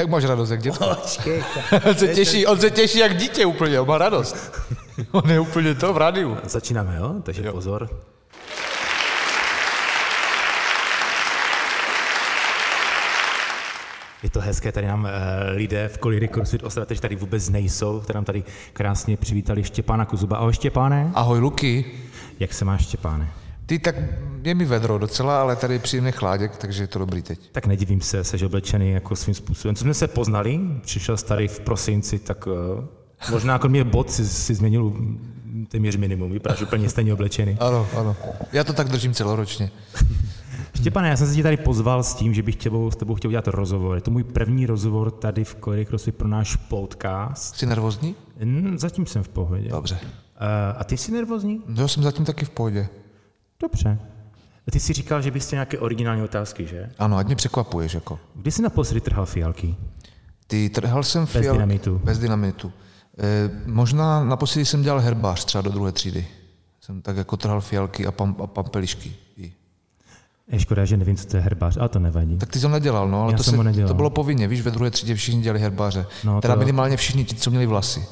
[0.00, 0.94] Jak máš radost, jak děcko?
[1.02, 1.44] Počkej.
[1.88, 4.52] On se těší, on se těší jak dítě úplně, on má radost.
[5.12, 6.36] On je úplně to v rádiu.
[6.44, 7.14] Začínáme, jo?
[7.22, 7.52] Takže jo.
[7.52, 7.88] pozor.
[14.22, 15.10] Je to hezké, tady nám uh,
[15.56, 20.04] lidé v Kolíry CrossFit Ostrava, kteří tady vůbec nejsou, které nám tady krásně přivítali Štěpána
[20.04, 20.36] Kuzuba.
[20.36, 21.10] Ahoj Štěpáne.
[21.14, 21.84] Ahoj Luky.
[22.40, 23.32] Jak se máš Štěpáne?
[23.70, 23.96] Ty tak
[24.42, 27.38] je mi vedro docela, ale tady je příjemný chláděk, takže je to dobrý teď.
[27.52, 29.74] Tak nedivím se, jsi oblečený jako svým způsobem.
[29.74, 32.52] Co jsme se poznali, přišel tady v prosinci, tak uh,
[33.30, 34.92] možná jako mě bod si, si změnil
[35.68, 37.56] téměř minimum, vypadáš úplně stejně oblečený.
[37.60, 38.16] Ano, ano.
[38.52, 39.70] Já to tak držím celoročně.
[40.76, 43.28] Štěpane, já jsem se tě tady pozval s tím, že bych tebou, s tebou chtěl
[43.28, 43.96] udělat rozhovor.
[43.96, 47.56] Je to můj první rozhovor tady v Kory CrossFit pro náš podcast.
[47.56, 48.14] Jsi nervózní?
[48.74, 49.68] Zatím jsem v pohodě.
[49.68, 49.98] Dobře.
[50.02, 50.08] Uh,
[50.78, 51.62] a ty jsi nervózní?
[51.66, 52.88] No, já jsem zatím taky v pohodě.
[53.60, 53.98] Dobře.
[54.68, 56.90] A ty jsi říkal, že bys chtěl nějaké originální otázky, že?
[56.98, 58.18] Ano, ať mě překvapuješ, jako.
[58.34, 59.74] Kdy jsi naposledy trhal fialky?
[60.46, 61.54] Ty trhal jsem Bez fial...
[61.54, 62.00] dynamitu.
[62.04, 62.72] Bez dynamitu.
[63.18, 66.26] E, možná naposledy jsem dělal herbář třeba do druhé třídy.
[66.80, 69.12] Jsem tak jako trhal fialky a, pam, a pampelišky.
[69.36, 69.52] I.
[70.48, 72.36] Je škoda, že nevím, co to je herbář, ale to nevadí.
[72.38, 73.88] Tak ty jsi to nedělal, no, ale Já to, jsem se, ho nedělal.
[73.88, 76.06] to bylo povinně, víš, ve druhé třídě všichni dělali herbáře.
[76.24, 78.04] No, teda to- minimálně všichni ti, co měli vlasy.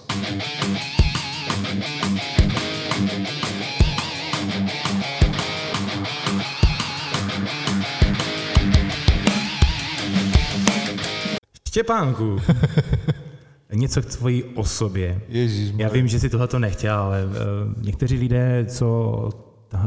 [11.79, 12.37] Štěpánku,
[13.73, 15.21] něco k tvojí osobě.
[15.29, 17.33] Ježíš, Já vím, že si tohle to nechtěl, ale uh,
[17.83, 19.29] někteří lidé, co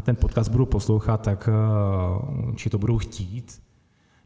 [0.01, 3.61] ten podcast budou poslouchat, tak uh, určitě to budou chtít,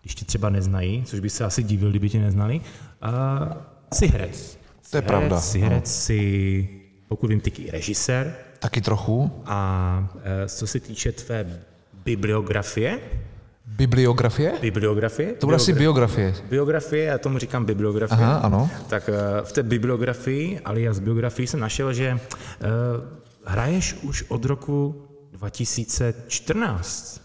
[0.01, 2.61] když tě třeba neznají, což by se asi divil, kdyby tě neznali.
[3.07, 3.57] Uh,
[3.93, 4.57] jsi herec.
[4.91, 6.69] To je Jsi pravda, Herec, jsi herec, jsi,
[7.07, 8.35] pokud vím, i režisér.
[8.59, 9.31] Taky trochu.
[9.45, 11.61] A uh, co se týče tvé
[12.03, 12.99] bibliografie,
[13.67, 14.53] Bibliografie?
[14.61, 16.33] bibliografie, To bude asi biografie.
[16.49, 18.23] biografie, já tomu říkám bibliografie.
[18.25, 18.69] Aha, ano.
[18.89, 19.13] Tak eh,
[19.43, 22.19] v té bibliografii, alias biografii, jsem našel, že uh,
[23.45, 27.21] hraješ už od roku 2014.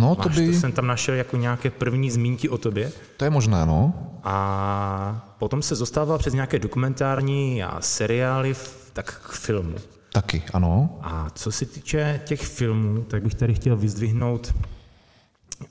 [0.00, 2.92] No, to Máš, by, to jsem tam našel jako nějaké první zmínky o tobě.
[3.16, 3.92] to je možné, no.
[4.24, 8.54] A potom se dostával přes nějaké dokumentární a seriály
[8.92, 9.74] tak k filmu.
[10.12, 10.98] Taky, ano.
[11.02, 14.54] A co se týče těch filmů, tak bych tady chtěl vyzdvihnout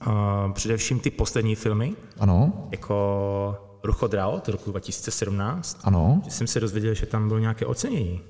[0.07, 5.77] uh, především ty poslední filmy, Ano, jako Ruchodrao od roku 2017.
[5.83, 6.21] ano.
[6.25, 8.21] Že jsem se dozvěděl, že tam bylo nějaké ocenění.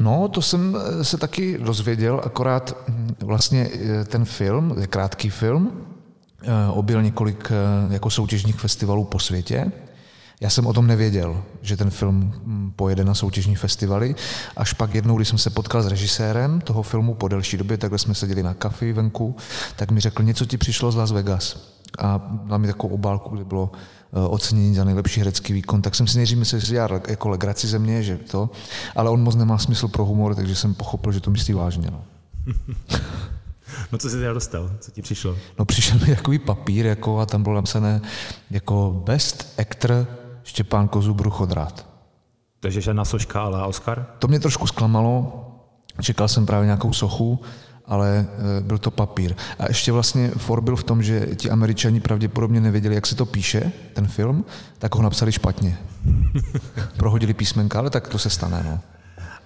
[0.00, 5.30] No, to jsem eh, se taky dozvěděl, akorát hm, vlastně eh, ten film, je krátký
[5.30, 5.86] film,
[6.42, 7.52] eh, objel několik
[7.90, 9.72] jako soutěžních festivalů po světě.
[10.44, 14.14] Já jsem o tom nevěděl, že ten film hm, pojede na soutěžní festivaly.
[14.56, 17.98] Až pak jednou, když jsem se potkal s režisérem toho filmu po delší době, takhle
[17.98, 19.36] jsme seděli na kafi venku,
[19.76, 21.74] tak mi řekl, něco ti přišlo z Las Vegas.
[21.98, 26.06] A dal mi takovou obálku, kde bylo eh, ocenění za nejlepší herecký výkon, tak jsem
[26.06, 28.50] si nejdřív myslel, že si dělá jako legraci ze mě, že to,
[28.96, 31.88] ale on moc nemá smysl pro humor, takže jsem pochopil, že to myslí vážně.
[31.90, 32.04] No,
[33.92, 34.70] No co jsi teda dostal?
[34.80, 35.36] Co ti přišlo?
[35.58, 38.00] no přišel mi takový papír jako, a tam bylo napsané
[38.50, 40.06] jako Best Actor
[40.44, 41.86] Štěpán Kozub Ruchodrát.
[42.60, 44.06] Takže žádná soška, ale Oscar?
[44.18, 45.44] To mě trošku zklamalo,
[46.00, 47.40] čekal jsem právě nějakou sochu,
[47.86, 48.26] ale
[48.58, 49.34] e, byl to papír.
[49.58, 53.26] A ještě vlastně for byl v tom, že ti američani pravděpodobně nevěděli, jak se to
[53.26, 54.44] píše, ten film,
[54.78, 55.78] tak ho napsali špatně.
[56.96, 58.80] Prohodili písmenka, ale tak to se stane, no.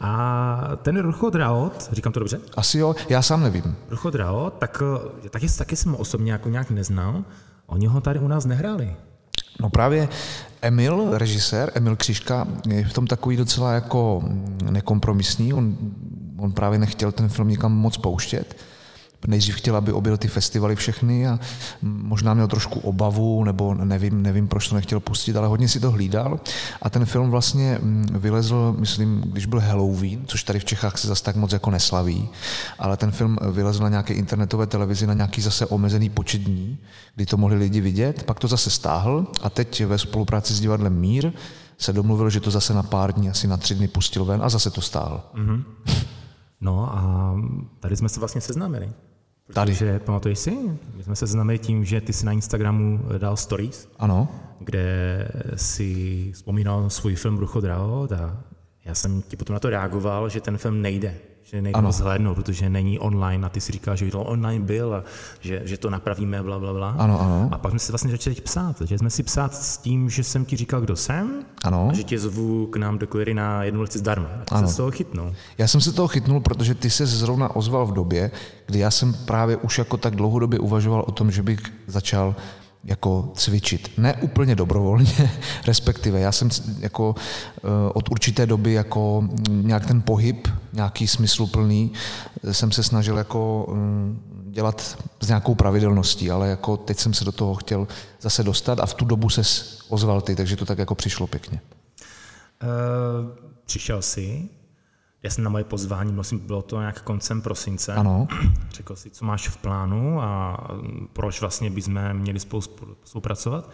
[0.00, 2.40] A ten Ruchodraot, říkám to dobře?
[2.56, 3.76] Asi jo, já sám nevím.
[3.90, 4.82] Ruchodraot, tak
[5.24, 7.24] eh, taky, taky jsem ho osobně jako nějak neznal.
[7.66, 8.96] Oni ho tady u nás nehráli.
[9.60, 10.08] No právě
[10.62, 14.22] Emil, režisér, Emil Křižka, je v tom takový docela jako
[14.70, 15.52] nekompromisní.
[15.52, 15.76] On,
[16.38, 18.56] on právě nechtěl ten film nikam moc pouštět.
[19.26, 21.38] Nejdřív chtěl, aby objel ty festivaly všechny a
[21.82, 25.90] možná měl trošku obavu, nebo nevím, nevím, proč to nechtěl pustit, ale hodně si to
[25.90, 26.40] hlídal.
[26.82, 31.08] A ten film vlastně mm, vylezl, myslím, když byl Halloween, což tady v Čechách se
[31.08, 32.28] zase tak moc jako neslaví,
[32.78, 36.78] ale ten film vylezl na nějaké internetové televizi na nějaký zase omezený počet dní,
[37.14, 40.94] kdy to mohli lidi vidět, pak to zase stáhl a teď ve spolupráci s divadlem
[41.00, 41.32] Mír
[41.78, 44.48] se domluvil, že to zase na pár dní, asi na tři dny pustil ven a
[44.48, 45.22] zase to stáhl.
[46.60, 47.34] No a
[47.80, 48.92] tady jsme se vlastně seznámili.
[49.52, 49.72] Tady.
[49.72, 50.50] Protože, pamatuješ si,
[50.94, 54.28] my jsme se seznámili tím, že ty si na Instagramu dal stories, Ano,
[54.60, 58.44] kde si vzpomínal svůj film Ruchodraot a
[58.84, 61.14] já jsem ti potom na to reagoval, že ten film nejde,
[61.52, 61.92] že nejde Ano.
[61.92, 65.04] zhlédnout, protože není online a ty si říkal, že to online byl a
[65.40, 66.90] že, že to napravíme, bla, bla, bla.
[66.98, 67.48] Ano, ano.
[67.52, 70.44] A pak jsme si vlastně začali psát, že jsme si psát s tím, že jsem
[70.44, 71.88] ti říkal, kdo jsem ano.
[71.90, 74.28] a že tě zvu k nám do Kojery na jednu lekci zdarma.
[74.40, 74.68] A ty Ano.
[74.68, 75.32] se z toho chytnul.
[75.58, 78.30] Já jsem se toho chytnul, protože ty se zrovna ozval v době,
[78.66, 82.34] kdy já jsem právě už jako tak dlouhodobě uvažoval o tom, že bych začal
[82.84, 83.90] jako cvičit.
[83.98, 85.30] Ne úplně dobrovolně,
[85.66, 86.48] respektive já jsem
[86.78, 87.14] jako
[87.94, 91.92] od určité doby jako mm, nějak ten pohyb, nějaký smysluplný,
[92.52, 97.32] jsem se snažil jako mm, dělat s nějakou pravidelností, ale jako teď jsem se do
[97.32, 97.86] toho chtěl
[98.20, 99.42] zase dostat a v tu dobu se
[99.88, 101.60] ozval ty, takže to tak jako přišlo pěkně.
[102.62, 102.68] Uh,
[103.66, 104.48] přišel jsi,
[105.22, 107.94] já jsem na moje pozvání, myslím, bylo to nějak koncem prosince.
[107.94, 108.28] Ano.
[108.70, 110.58] Řekl si, co máš v plánu a
[111.12, 112.62] proč vlastně bychom měli spolu
[113.04, 113.70] spolupracovat.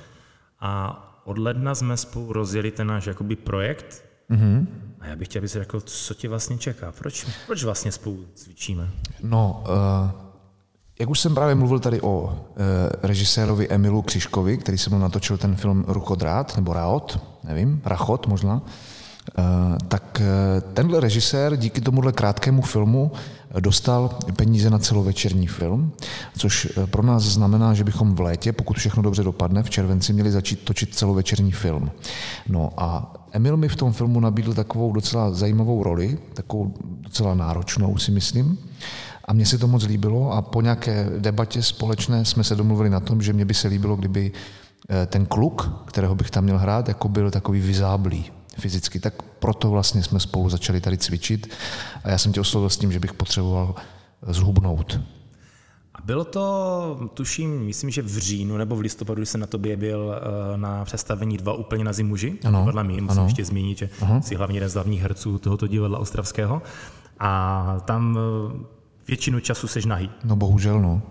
[0.61, 4.05] A od ledna jsme spolu rozjeli ten náš jakoby projekt.
[4.31, 4.67] Mm-hmm.
[5.01, 6.93] A já bych chtěl, aby si řekl, co tě vlastně čeká.
[6.93, 8.91] Proč, proč vlastně spolu cvičíme?
[9.23, 10.21] No, uh,
[10.99, 12.35] jak už jsem právě mluvil tady o uh,
[13.03, 18.63] režisérovi Emilu Křiškovi, který se mnou natočil ten film Ruchodrát, nebo Raot, nevím, Rachot možná,
[18.63, 18.69] Eh,
[19.89, 23.13] tak eh, tenhle režisér díky tomuhle krátkému filmu
[23.51, 25.93] eh, dostal peníze na celovečerní film,
[26.39, 30.31] což pro nás znamená, že bychom v létě, pokud všechno dobře dopadne, v červenci měli
[30.31, 31.91] začít točit celovečerní film.
[32.49, 37.99] No a Emil mi v tom filmu nabídl takovou docela zajímavou roli, takovou docela náročnou
[37.99, 38.59] si myslím,
[39.25, 43.01] a mně se to moc líbilo a po nějaké debatě společné jsme se domluvili na
[43.01, 44.33] tom, že mě by se líbilo, kdyby
[45.07, 50.03] ten kluk, kterého bych tam měl hrát, jako byl takový vyzáblý, fyzicky, tak proto vlastně
[50.03, 51.49] jsme spolu začali tady cvičit
[52.05, 53.75] a já jsem tě oslovil s tím, že bych potřeboval
[54.27, 55.01] zhubnout.
[55.95, 59.77] A bylo to, tuším, myslím, že v říjnu nebo v listopadu, když jsem na tobě
[59.77, 62.39] byl eh, na představení dva úplně na zimuži.
[62.45, 63.25] Ano, divadla mi, musím ano.
[63.25, 64.21] ještě zmínit, že Aha.
[64.21, 66.63] jsi hlavně jeden z hlavních herců tohoto divadla ostravského.
[67.21, 68.65] A tam eh,
[69.09, 70.11] většinu času seš nahý.
[70.25, 71.03] No bohužel, no.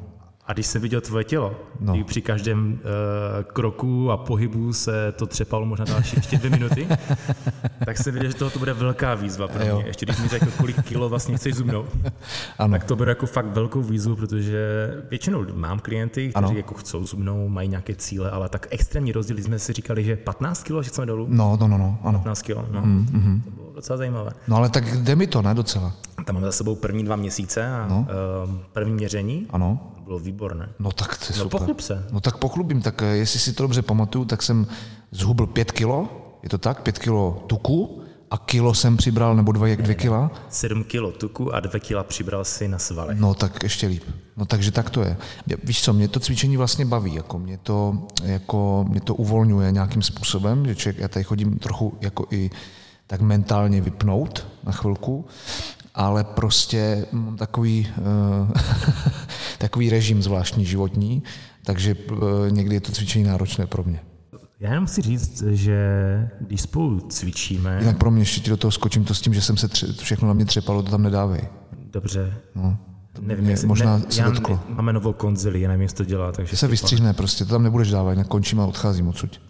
[0.47, 2.03] A když jsem viděl tvoje tělo, no.
[2.03, 6.87] při každém uh, kroku a pohybu se to třepalo možná další ještě dvě minuty,
[7.85, 9.83] tak jsem viděl, že toho to bude velká výzva pro mě.
[9.85, 11.85] Ještě když mi řekl, kolik kilo vlastně chceš zumnout,
[12.57, 12.71] ano.
[12.71, 16.57] tak to bude jako fakt velkou výzvu, protože většinou mám klienty, kteří ano.
[16.57, 20.63] jako chcou zubnou, mají nějaké cíle, ale tak extrémní rozdíl, jsme si říkali, že 15
[20.63, 21.27] kilo, že chceme dolů.
[21.29, 22.19] No, no, no, no ano.
[22.19, 22.81] 15 kilo, no.
[22.81, 23.62] Mm, mm.
[23.83, 24.31] Docela zajímavé.
[24.47, 25.93] No ale tak jde mi to, ne docela.
[26.25, 28.07] Tam máme za sebou první dva měsíce a no.
[28.45, 29.47] uh, první měření.
[29.49, 30.69] Ano bylo výborné.
[30.79, 31.59] No tak to je no, super.
[31.59, 32.05] pochlub se.
[32.11, 34.67] No tak pochlubím, tak eh, jestli si to dobře pamatuju, tak jsem
[35.11, 36.07] zhubl pět kilo,
[36.43, 36.81] je to tak?
[36.81, 40.31] Pět kilo tuku a kilo jsem přibral, nebo dva, jak dvě kila?
[40.49, 43.19] Sedm kilo tuku a dvě kila přibral si na svalech.
[43.19, 44.03] No tak ještě líp.
[44.37, 45.17] No takže tak to je.
[45.63, 50.01] Víš co, mě to cvičení vlastně baví, jako mě to, jako, mě to uvolňuje nějakým
[50.01, 52.49] způsobem, že člověk, já tady chodím trochu jako i
[53.07, 55.25] tak mentálně vypnout na chvilku
[55.95, 58.51] ale prostě mám takový, uh,
[59.57, 61.23] takový režim zvláštní životní,
[61.65, 62.19] takže uh,
[62.49, 63.99] někdy je to cvičení náročné pro mě.
[64.59, 65.77] Já jenom chci říct, že
[66.39, 67.77] když spolu cvičíme...
[67.79, 69.93] Jinak pro mě ještě ti do toho skočím to s tím, že jsem se tře-
[70.01, 71.41] všechno na mě třepalo, to tam nedávej.
[71.91, 72.33] Dobře.
[72.55, 72.77] No.
[73.21, 74.59] Nevím, jak možná ne, se dotklo.
[74.69, 76.31] Máme novou konzili, já nevím, jestli to dělá.
[76.31, 79.41] Takže se vystříhne prostě, to tam nebudeš dávat, končím a odcházím odsud.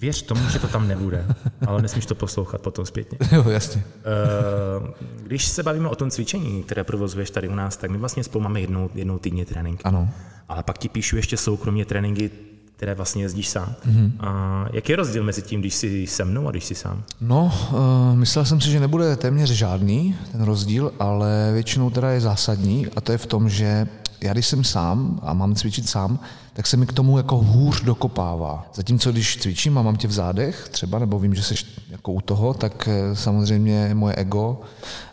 [0.00, 1.26] Věř tomu, že to tam nebude,
[1.66, 3.18] ale nesmíš to poslouchat potom zpětně.
[3.32, 3.84] Jo, jasně.
[3.98, 4.92] Eh,
[5.22, 8.44] když se bavíme o tom cvičení, které provozuješ tady u nás, tak my vlastně spolu
[8.44, 9.80] máme jednou, jednou týdně trénink.
[9.84, 10.08] Ano.
[10.48, 12.30] Ale pak ti píšu ještě soukromně tréninky,
[12.76, 13.74] které vlastně jezdíš sám.
[13.86, 14.10] Mm-hmm.
[14.20, 17.02] A jaký je rozdíl mezi tím, když jsi se mnou a když jsi sám?
[17.20, 22.20] No, uh, myslel jsem si, že nebude téměř žádný ten rozdíl, ale většinou teda je
[22.20, 23.86] zásadní a to je v tom, že
[24.22, 26.18] já když jsem sám a mám cvičit sám,
[26.52, 28.66] tak se mi k tomu jako hůř dokopává.
[28.74, 31.54] Zatímco když cvičím a mám tě v zádech třeba, nebo vím, že jsi
[31.90, 34.60] jako u toho, tak eh, samozřejmě moje ego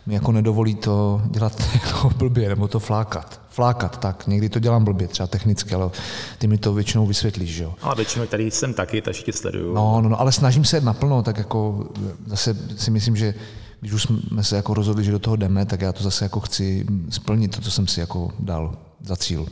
[0.06, 3.40] mi jako nedovolí to dělat jako blbě, nebo to flákat.
[3.48, 4.26] Flákat, tak.
[4.26, 5.90] Někdy to dělám blbě, třeba technicky, ale
[6.38, 7.74] ty mi to většinou vysvětlíš, jo.
[7.82, 9.74] Ale většinou tady jsem taky, takže tě sleduju.
[9.74, 11.86] No, no, no, ale snažím se naplno, tak jako
[12.26, 13.34] zase si myslím, že
[13.80, 16.40] když už jsme se jako rozhodli, že do toho jdeme, tak já to zase jako
[16.40, 19.46] chci splnit, to, co jsem si jako dal za cíl.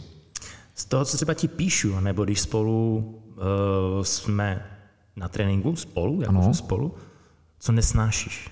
[0.75, 4.67] Z toho, co třeba ti píšu, nebo když spolu uh, jsme
[5.17, 6.95] na tréninku, spolu, jakože spolu,
[7.61, 8.50] co nesnášíš?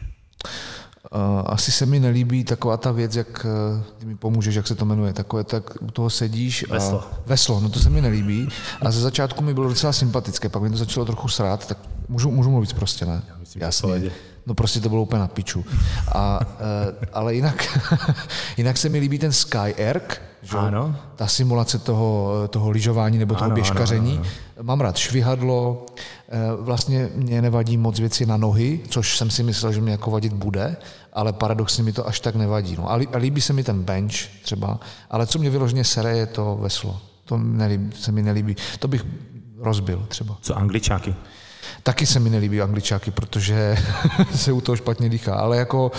[1.15, 4.75] Uh, asi se mi nelíbí taková ta věc, jak uh, ty mi pomůžeš, jak se
[4.75, 6.65] to jmenuje, takové, tak u toho sedíš.
[6.71, 7.05] A, veslo.
[7.27, 8.49] Veslo, no to se mi nelíbí.
[8.83, 12.31] A ze začátku mi bylo docela sympatické, pak mi to začalo trochu srát, tak můžu,
[12.31, 13.23] můžu mluvit prostě, ne?
[13.41, 14.11] Myslím, Jasně.
[14.47, 15.65] No prostě to bylo úplně na piču.
[16.13, 17.81] A, uh, ale jinak,
[18.57, 20.57] jinak se mi líbí ten Sky Erk, že?
[20.57, 20.97] Ano.
[21.17, 24.13] Ta simulace toho, toho lyžování nebo toho ano, běžkaření.
[24.13, 24.65] Ano, ano, ano.
[24.65, 25.87] Mám rád švihadlo,
[26.29, 30.11] eh, vlastně mě nevadí moc věci na nohy, což jsem si myslel, že mě jako
[30.11, 30.77] vadit bude,
[31.13, 32.77] ale paradoxně mi to až tak nevadí.
[32.77, 32.91] No.
[32.91, 34.81] A líbí se mi ten bench třeba,
[35.11, 37.01] ale co mě vyloženě sere, je to veslo.
[37.25, 38.57] To nelíbí, se mi nelíbí.
[38.79, 39.07] To bych
[39.59, 40.37] rozbil třeba.
[40.41, 41.15] Co angličáky?
[41.83, 43.77] Taky se mi nelíbí angličáky, protože
[44.35, 45.93] se u toho špatně dýchá, ale jako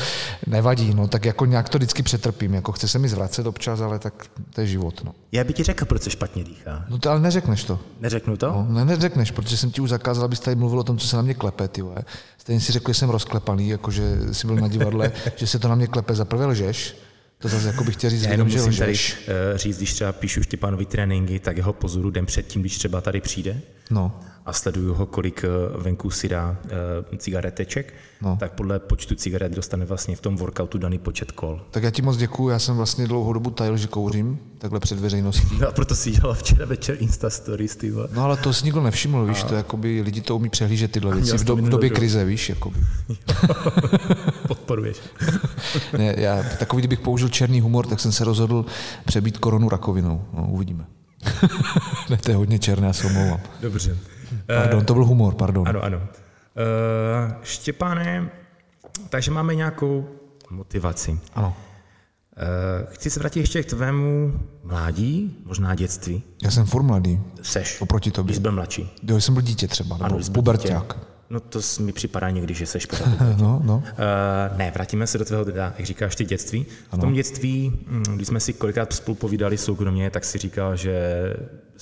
[0.48, 4.00] nevadí, no, tak jako nějak to vždycky přetrpím, jako chce se mi zvracet občas, ale
[4.00, 4.14] tak
[4.54, 5.12] to je život, no.
[5.32, 6.86] Já bych ti řekl, proč se špatně dýchá.
[6.90, 7.80] No to ale neřekneš to.
[8.00, 8.48] Neřeknu to?
[8.48, 11.16] No, ne, neřekneš, protože jsem ti už zakázal, abys tady mluvil o tom, co se
[11.16, 11.98] na mě klepe, ty vole.
[12.38, 15.68] Stejně si řekl, že jsem rozklepaný, jako že jsi byl na divadle, že se to
[15.68, 16.96] na mě klepe, za prvé lžeš,
[17.40, 19.18] to zase jako bych chtěl říct, Já jenom že musím tady lžeš.
[19.54, 23.22] eh, říct, když třeba píšu Štěpánovi tréninky, tak jeho pozoru den předtím, když třeba tady
[23.22, 25.48] přijde No, a sleduju ho, kolik eh,
[25.84, 26.58] venku si dá
[27.14, 28.38] eh, cigareteček, No.
[28.40, 31.62] tak podle počtu cigaret dostane vlastně v tom workoutu daný počet kol.
[31.72, 35.00] tak já ti moc děkuju, já jsem vlastně dlouhou dobu tajil, že kouřím, takhle před
[35.00, 35.58] veřejností.
[35.62, 37.92] No a proto si dělal včera večer Insta Stories, ty.
[38.14, 41.38] No ale to si nikdo nevšiml, víš, to jakoby lidi to umí přehlížet tyhle věci
[41.38, 42.80] v, do, v době krize, víš, jakoby.
[44.48, 44.98] Podporuješ.
[45.98, 48.66] Ne, já, takový, kdybych použil černý humor, tak jsem se rozhodl
[49.06, 50.26] přebít koronu rakovinou.
[50.34, 50.86] No, uvidíme.
[52.10, 53.40] ne, to je hodně černé, já se omlouvám.
[53.62, 53.98] Dobře.
[54.46, 55.68] Pardon, to byl humor, pardon.
[55.68, 55.98] Ano, ano.
[55.98, 56.04] Uh,
[57.44, 58.30] Štěpáne,
[59.10, 60.08] takže máme nějakou
[60.50, 61.20] motivaci.
[61.34, 61.56] Ano.
[62.38, 66.24] Uh, chci se vrátit ještě k tvému mládí, možná dětství.
[66.44, 67.82] Já jsem furt mladý, Seš.
[67.82, 68.36] oproti tobě.
[68.36, 68.94] Jsi byl mladší.
[69.04, 70.98] Jo, jsem byl dítě třeba, nebo jsi byl puberták.
[71.30, 73.08] No to mi připadá někdy, že seš pořád.
[73.38, 73.76] No, no.
[73.78, 76.66] Uh, ne, vrátíme se do tvého, teda, jak říkáš ty dětství.
[76.92, 80.94] V tom dětství, mm, když jsme si kolikrát spolu povídali soukromně, tak si říkal, že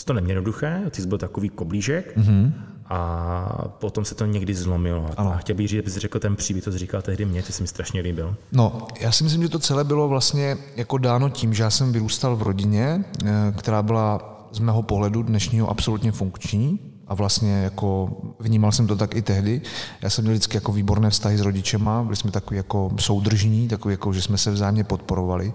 [0.06, 2.52] to neměl jednoduché, ty jsi byl takový koblížek mm-hmm.
[2.86, 5.10] a potom se to někdy zlomilo.
[5.18, 7.62] A chtěl bych říct, abys řekl ten příběh, to jsi říkal tehdy mě, ty se
[7.62, 8.36] mi strašně líbil.
[8.52, 11.92] No, já si myslím, že to celé bylo vlastně jako dáno tím, že já jsem
[11.92, 18.18] vyrůstal v rodině, eh, která byla z mého pohledu dnešního absolutně funkční a vlastně jako
[18.40, 19.62] vnímal jsem to tak i tehdy.
[20.02, 23.94] Já jsem měl vždycky jako výborné vztahy s rodičema, byli jsme takový jako soudržní, takový
[23.94, 25.54] jako, že jsme se vzájemně podporovali.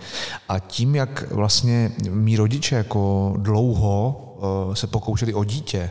[0.49, 4.25] A tím, jak vlastně mý rodiče jako dlouho
[4.73, 5.91] se pokoušeli o dítě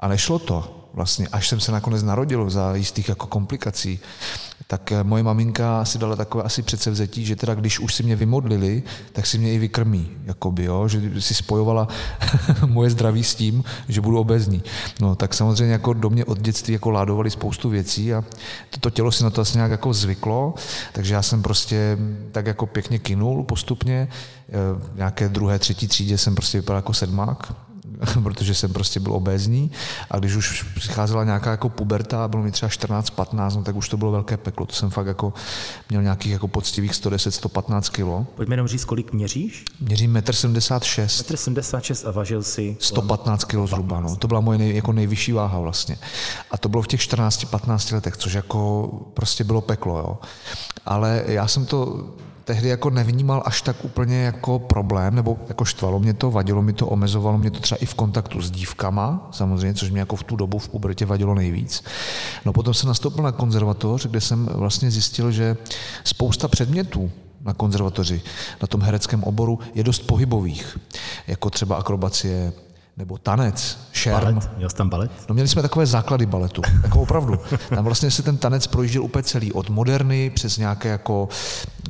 [0.00, 4.00] a nešlo to, vlastně, až jsem se nakonec narodil za jistých jako komplikací,
[4.66, 8.16] tak eh, moje maminka si dala takové asi předsevzetí, že teda když už si mě
[8.16, 10.88] vymodlili, tak si mě i vykrmí, jakoby, jo?
[10.88, 11.88] že si spojovala
[12.66, 14.62] moje zdraví s tím, že budu obezní.
[15.00, 18.24] No tak samozřejmě jako do mě od dětství jako ládovali spoustu věcí a
[18.80, 20.54] to tělo si na to asi nějak jako zvyklo,
[20.92, 21.98] takže já jsem prostě
[22.32, 24.08] tak jako pěkně kinul postupně,
[24.48, 27.52] Eh, v nějaké druhé, třetí třídě jsem prostě vypadal jako sedmák,
[28.22, 29.70] protože jsem prostě byl obézní
[30.10, 33.88] a když už přicházela nějaká jako puberta a bylo mi třeba 14-15, no tak už
[33.88, 34.66] to bylo velké peklo.
[34.66, 35.32] To jsem fakt jako
[35.88, 38.26] měl nějakých jako poctivých 110-115 kilo.
[38.34, 39.64] Pojďme jenom říct, kolik měříš?
[39.80, 44.00] Měřím 1,76 m, 76 a vážil si 115 kg zhruba.
[44.00, 44.16] No.
[44.16, 45.98] To byla moje nej, jako nejvyšší váha vlastně.
[46.50, 49.98] A to bylo v těch 14-15 letech, což jako prostě bylo peklo.
[49.98, 50.18] Jo.
[50.86, 52.04] Ale já jsem to
[52.44, 56.72] tehdy jako nevnímal až tak úplně jako problém, nebo jako štvalo mě to, vadilo mi
[56.72, 60.22] to, omezovalo mě to třeba i v kontaktu s dívkama, samozřejmě, což mě jako v
[60.22, 61.84] tu dobu v pubertě vadilo nejvíc.
[62.44, 65.56] No potom jsem nastoupil na konzervatoř, kde jsem vlastně zjistil, že
[66.04, 67.10] spousta předmětů,
[67.40, 68.22] na konzervatoři,
[68.62, 70.78] na tom hereckém oboru, je dost pohybových,
[71.26, 72.52] jako třeba akrobacie,
[72.96, 74.20] nebo tanec, šerm.
[74.20, 74.50] balet.
[74.56, 75.10] Měl jsi tam balet?
[75.28, 77.38] No měli jsme takové základy baletu, jako opravdu.
[77.68, 81.28] Tam vlastně se ten tanec projížděl úplně celý, od moderny přes nějaké jako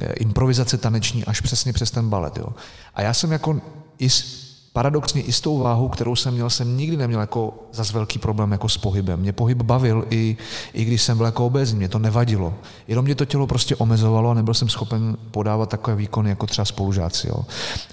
[0.00, 2.37] eh, improvizace taneční až přesně přes ten balet.
[2.38, 2.46] Jo.
[2.94, 3.61] A já jsem jako
[3.99, 4.43] i s,
[4.75, 8.52] paradoxně i s tou váhou, kterou jsem měl, jsem nikdy neměl jako zas velký problém
[8.52, 9.21] jako s pohybem.
[9.21, 10.37] Mě pohyb bavil i,
[10.73, 12.54] i když jsem byl jako obézní, mě to nevadilo.
[12.88, 16.64] Jenom mě to tělo prostě omezovalo a nebyl jsem schopen podávat takové výkony jako třeba
[16.64, 17.28] spolužáci.
[17.28, 17.45] Jo.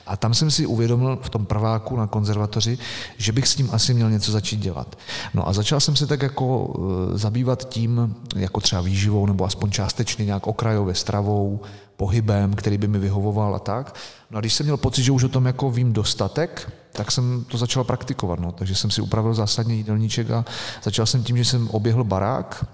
[0.08, 2.78] A tam jsem si uvědomil v tom prváku na konzervatoři,
[3.18, 4.96] že bych s tím asi měl něco začít dělat.
[5.34, 6.74] No a začal jsem se tak jako
[7.14, 11.60] eh, zabývat tím, jako třeba výživou nebo aspoň částečně nějak okrajově stravou,
[12.02, 13.96] pohybem, který by mi vyhovoval a tak.
[14.32, 17.46] No a když jsem měl pocit, že už o tom jako vím dostatek, tak jsem
[17.48, 18.40] to začal praktikovat.
[18.40, 18.52] No.
[18.52, 20.46] Takže jsem si upravil zásadně jídelníček a
[20.84, 22.66] začal jsem tím, že jsem oběhl barák,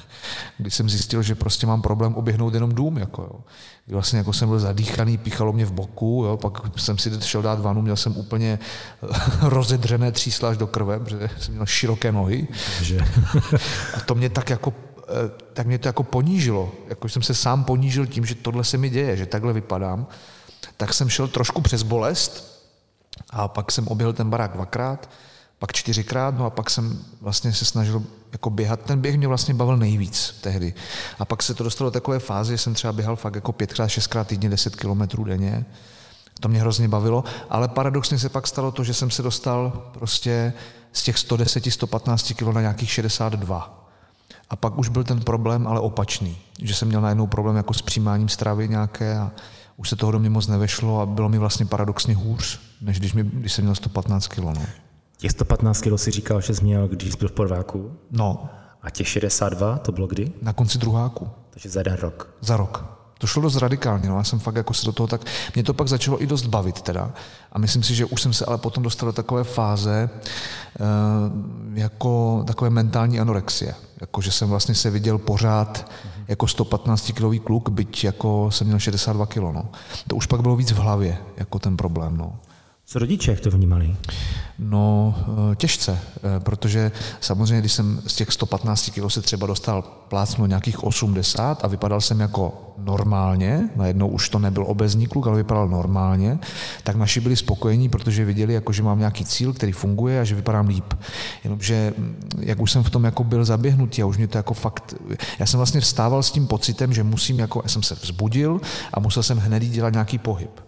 [0.58, 2.98] kdy jsem zjistil, že prostě mám problém oběhnout jenom dům.
[2.98, 3.40] Jako, jo.
[3.86, 7.42] Kdy vlastně jako jsem byl zadýchaný, píchalo mě v boku, jo, pak jsem si šel
[7.42, 8.58] dát vanu, měl jsem úplně
[9.40, 12.48] rozedřené třísla až do krve, protože jsem měl široké nohy.
[12.82, 12.98] Že?
[13.96, 14.72] A to mě tak jako
[15.52, 16.72] tak mě to jako ponížilo.
[16.88, 20.06] Jako jsem se sám ponížil tím, že tohle se mi děje, že takhle vypadám.
[20.76, 22.62] Tak jsem šel trošku přes bolest
[23.30, 25.10] a pak jsem oběhl ten barák dvakrát,
[25.58, 28.80] pak čtyřikrát, no a pak jsem vlastně se snažil jako běhat.
[28.80, 30.74] Ten běh mě vlastně bavil nejvíc tehdy.
[31.18, 33.90] A pak se to dostalo do takové fáze, že jsem třeba běhal fakt jako pětkrát,
[33.90, 35.64] šestkrát týdně, deset kilometrů denně.
[36.40, 40.52] To mě hrozně bavilo, ale paradoxně se pak stalo to, že jsem se dostal prostě
[40.92, 43.85] z těch 110, 115 kg na nějakých 62.
[44.50, 47.82] A pak už byl ten problém ale opačný, že jsem měl najednou problém jako s
[47.82, 49.32] přijímáním stravy nějaké a
[49.76, 53.14] už se toho do mě moc nevešlo a bylo mi vlastně paradoxně hůř, než když,
[53.14, 54.38] mi, když jsem měl 115 kg.
[54.38, 54.66] No.
[55.16, 57.92] Těch 115 kg si říkal, že jsi měl, když jsi byl v prváku.
[58.10, 58.48] No.
[58.82, 60.32] A těch 62, to bylo kdy?
[60.42, 61.28] Na konci druháku.
[61.50, 62.34] Takže za jeden rok.
[62.40, 62.95] Za rok.
[63.18, 64.16] To šlo dost radikálně, no.
[64.16, 65.20] já jsem fakt jako se do toho tak,
[65.54, 67.10] mě to pak začalo i dost bavit teda.
[67.52, 70.10] A myslím si, že už jsem se ale potom dostal do takové fáze e,
[71.80, 73.74] jako takové mentální anorexie.
[74.00, 75.90] Jako, že jsem vlastně se viděl pořád
[76.28, 79.36] jako 115 kilový kluk, byť jako jsem měl 62 kg.
[79.36, 79.68] No.
[80.08, 82.16] To už pak bylo víc v hlavě, jako ten problém.
[82.16, 82.32] No.
[82.88, 83.96] Co rodiče, jak to vnímali?
[84.58, 85.14] No,
[85.52, 90.46] eh, těžce, eh, protože samozřejmě, když jsem z těch 115 kg se třeba dostal plácnu
[90.46, 95.68] nějakých 80 a vypadal jsem jako normálně, najednou už to nebyl obezní kluk, ale vypadal
[95.68, 96.38] normálně,
[96.82, 100.34] tak naši byli spokojení, protože viděli, jako, že mám nějaký cíl, který funguje a že
[100.34, 100.94] vypadám líp.
[101.44, 104.54] Jenomže, mm, jak už jsem v tom jako byl zaběhnutý a už mě to jako
[104.54, 104.94] fakt,
[105.38, 108.60] já jsem vlastně vstával s tím pocitem, že musím, jako, já jsem se vzbudil
[108.94, 110.65] a musel jsem hned dělat nějaký pohyb.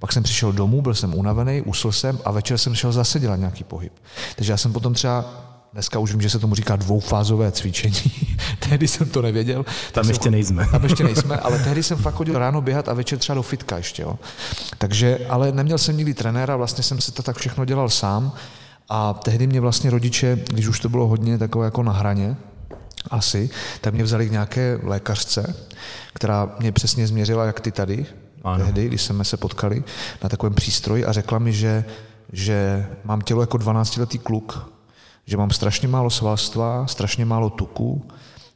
[0.00, 3.36] Pak jsem přišel domů, byl jsem unavený, usl jsem a večer jsem šel zase dělat
[3.36, 3.92] nějaký pohyb.
[4.36, 8.12] Takže já jsem potom třeba Dneska už vím, že se tomu říká dvoufázové cvičení.
[8.58, 9.64] tehdy jsem to nevěděl.
[9.92, 10.66] Tam ještě jsem, nejsme.
[10.70, 13.76] Tam ještě nejsme, ale tehdy jsem fakt chodil ráno běhat a večer třeba do fitka
[13.76, 14.02] ještě.
[14.02, 14.18] Jo.
[14.78, 18.32] Takže, ale neměl jsem nikdy trenéra, vlastně jsem si to tak všechno dělal sám.
[18.88, 22.36] A tehdy mě vlastně rodiče, když už to bylo hodně takové jako na hraně,
[23.10, 25.54] asi, tak mě vzali k nějaké lékařce,
[26.14, 28.06] která mě přesně změřila, jak ty tady,
[28.44, 28.64] ano.
[28.64, 29.84] tehdy, když jsme se potkali
[30.22, 31.84] na takovém přístroji a řekla mi, že,
[32.32, 34.72] že mám tělo jako 12-letý kluk,
[35.26, 38.08] že mám strašně málo svalstva, strašně málo tuku,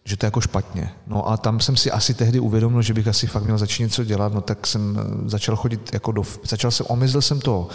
[0.05, 0.91] že to je jako špatně.
[1.07, 4.05] No a tam jsem si asi tehdy uvědomil, že bych asi fakt měl začít něco
[4.05, 7.69] dělat, no tak jsem eh, začal chodit jako do, začal jsem, omyslel jsem to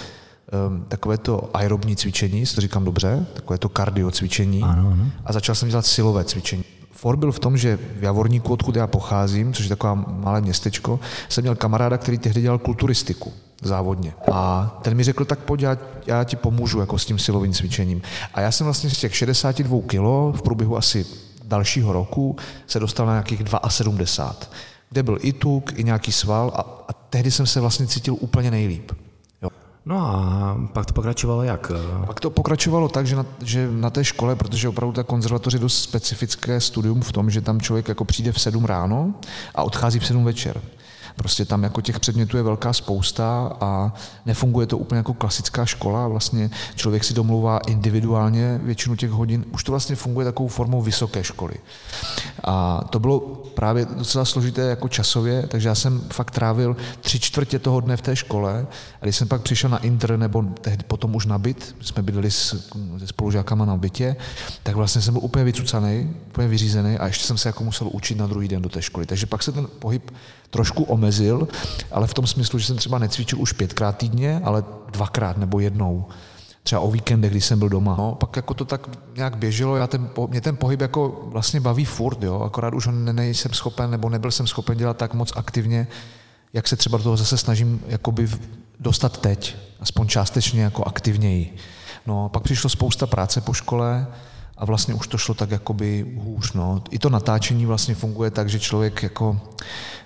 [0.67, 5.11] um, takové to aerobní cvičení, to říkám dobře, takové to kardio cvičení ano, ano.
[5.25, 6.63] a začal jsem dělat silové cvičení.
[6.99, 10.99] For byl v tom, že v Javorníku, odkud já pocházím, což je taková malé městečko,
[11.29, 14.13] jsem měl kamaráda, který tehdy dělal kulturistiku závodně.
[14.31, 15.77] A ten mi řekl, tak pojď, já,
[16.07, 18.01] já ti pomůžu jako s tím silovým cvičením.
[18.33, 21.05] A já jsem vlastně z těch 62 kilo v průběhu asi
[21.43, 22.35] dalšího roku
[22.67, 24.49] se dostal na nějakých 72,
[24.89, 28.51] kde byl i tuk, i nějaký sval a, a tehdy jsem se vlastně cítil úplně
[28.51, 28.91] nejlíp.
[29.89, 31.71] No a pak to pokračovalo jak?
[32.07, 35.59] Pak to pokračovalo tak, že na, že na té škole, protože opravdu ta konzervatoř je
[35.59, 39.13] dost specifické studium v tom, že tam člověk jako přijde v 7 ráno
[39.55, 40.61] a odchází v 7 večer.
[41.15, 43.93] Prostě tam jako těch předmětů je velká spousta a
[44.25, 46.07] nefunguje to úplně jako klasická škola.
[46.07, 49.45] Vlastně člověk si domluvá individuálně většinu těch hodin.
[49.53, 51.53] Už to vlastně funguje takovou formou vysoké školy.
[52.43, 53.19] A to bylo
[53.53, 58.01] právě docela složité jako časově, takže já jsem fakt trávil tři čtvrtě toho dne v
[58.01, 58.67] té škole
[59.01, 62.31] a když jsem pak přišel na inter nebo tehdy potom už na byt, jsme bydleli
[62.31, 64.15] s, se spolužákama na bytě,
[64.63, 68.17] tak vlastně jsem byl úplně vycucaný, úplně vyřízený a ještě jsem se jako musel učit
[68.17, 69.05] na druhý den do té školy.
[69.05, 70.11] Takže pak se ten pohyb
[70.49, 71.08] trošku omezil,
[71.91, 76.05] ale v tom smyslu, že jsem třeba necvičil už pětkrát týdně, ale dvakrát nebo jednou.
[76.63, 77.95] Třeba o víkendech, když jsem byl doma.
[77.97, 81.85] No, pak jako to tak nějak běželo, já ten, mě ten pohyb jako vlastně baví
[81.85, 85.87] furt, jo, akorát už nejsem schopen, nebo nebyl jsem schopen dělat tak moc aktivně,
[86.53, 88.29] jak se třeba do toho zase snažím jakoby
[88.79, 91.55] dostat teď, aspoň částečně jako aktivněji.
[92.05, 94.07] No, pak přišlo spousta práce po škole,
[94.59, 96.53] a vlastně už to šlo tak jakoby hůř.
[96.53, 96.83] No.
[96.91, 99.41] I to natáčení vlastně funguje tak, že člověk jako,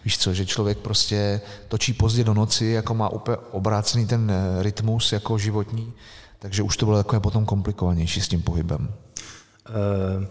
[0.05, 4.63] víš co, že člověk prostě točí pozdě do noci, jako má úplně obrácený ten eh,
[4.63, 5.93] rytmus jako životní,
[6.39, 8.93] takže už to bylo takové potom komplikovanější s tím pohybem.
[9.69, 10.25] Uh...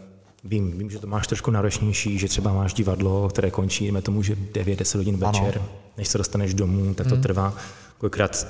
[0.45, 4.23] Vím, vím, že to máš trošku náročnější, že třeba máš divadlo, které končí, jdeme tomu,
[4.23, 5.69] že 9-10 hodin večer, ano.
[5.97, 7.23] než se dostaneš domů, tak to hmm.
[7.23, 7.55] trvá
[8.03, 8.47] kolikrát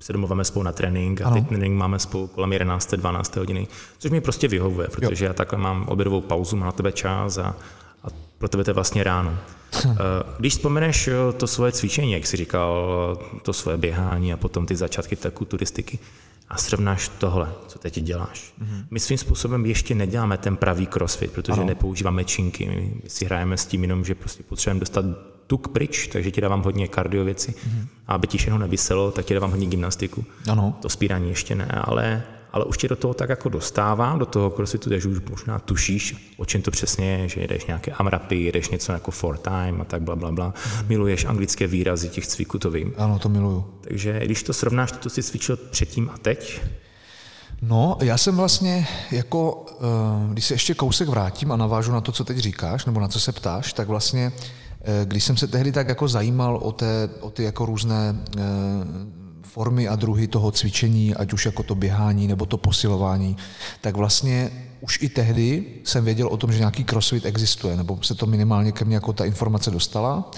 [0.00, 2.94] se domluváme spolu na trénink a teď trénink máme spolu kolem 11.
[2.94, 3.36] 12.
[3.36, 5.28] hodiny, což mi prostě vyhovuje, protože jo.
[5.28, 7.56] já takhle mám obědovou pauzu, mám na tebe čas a,
[8.02, 8.06] a
[8.38, 9.30] pro tebe to je vlastně ráno.
[9.84, 9.90] Hm.
[9.90, 9.96] Eh,
[10.38, 14.76] když vzpomeneš eh, to svoje cvičení, jak jsi říkal, to svoje běhání a potom ty
[14.76, 15.98] začátky té kulturistiky
[16.48, 18.54] a srovnáš tohle, co teď děláš.
[18.62, 18.84] Mm-hmm.
[18.90, 21.64] My svým způsobem ještě neděláme ten pravý crossfit, protože ano.
[21.64, 25.04] nepoužíváme činky, my si hrajeme s tím jenom, že prostě potřebujeme dostat
[25.46, 27.50] tuk pryč, takže ti dávám hodně kardio věci.
[27.50, 27.86] Mm-hmm.
[28.06, 30.24] A aby ti všechno nevyselo, tak ti dávám hodně gymnastiku.
[30.50, 30.74] Ano.
[30.80, 34.50] To spírání ještě ne, ale, ale už tě do toho tak jako dostávám, do toho
[34.50, 38.68] crossfitu, takže už možná tušíš, o čem to přesně je, že jedeš nějaké amrapy, jedeš
[38.68, 40.50] něco jako for time a tak bla, bla, bla.
[40.52, 40.86] Mm-hmm.
[40.88, 42.94] Miluješ anglické výrazy těch cviků, to vím.
[42.96, 43.64] Ano, to miluju.
[43.80, 46.60] Takže když to srovnáš, to, co jsi cvičil předtím a teď,
[47.62, 52.12] No, já jsem vlastně jako, eh, když se ještě kousek vrátím a navážu na to,
[52.12, 54.32] co teď říkáš, nebo na co se ptáš, tak vlastně
[55.04, 58.42] když jsem se tehdy tak jako zajímal o, té, o ty jako různé eh,
[59.42, 63.36] formy a druhy toho cvičení, ať už jako to běhání nebo to posilování,
[63.80, 68.14] tak vlastně už i tehdy jsem věděl o tom, že nějaký crossfit existuje, nebo se
[68.14, 70.30] to minimálně ke mně jako ta informace dostala.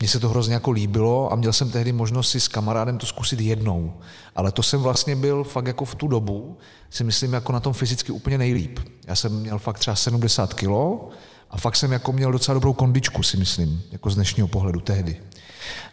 [0.00, 3.06] Mně se to hrozně jako líbilo a měl jsem tehdy možnost si s kamarádem to
[3.06, 3.94] zkusit jednou.
[4.36, 6.58] Ale to jsem vlastně byl fakt jako v tu dobu,
[6.90, 8.78] si myslím, jako na tom fyzicky úplně nejlíp.
[9.06, 11.10] Já jsem měl fakt třeba 70 kilo
[11.50, 15.16] a fakt jsem jako měl docela dobrou kondičku, si myslím, jako z dnešního pohledu tehdy.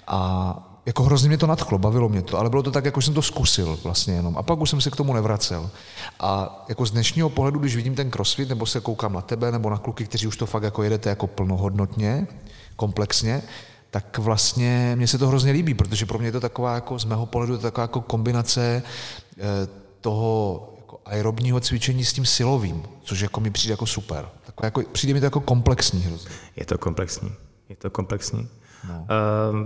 [0.08, 3.14] A jako hrozně mě to nadchlo, bavilo mě to, ale bylo to tak, jako jsem
[3.14, 4.38] to zkusil vlastně jenom.
[4.38, 5.70] A pak už jsem se k tomu nevracel.
[6.20, 9.70] A jako z dnešního pohledu, když vidím ten crossfit, nebo se koukám na tebe, nebo
[9.70, 12.28] na kluky, kteří už to fakt jako jedete jako plnohodnotně,
[12.76, 13.42] komplexně,
[13.92, 17.06] tak vlastně mně se to hrozně líbí, protože pro mě je to taková, jako z
[17.06, 18.84] mého pohledu, je to taková jako kombinace
[19.38, 19.44] eh,
[20.02, 24.30] toho jako aerobního cvičení s tím silovým, což jako mi přijde jako super.
[24.56, 26.32] Takové jako, přijde mi to jako komplexní hrozně.
[26.56, 27.32] Je to komplexní.
[27.70, 28.50] Je to komplexní.
[28.90, 29.08] No.
[29.52, 29.58] Uh,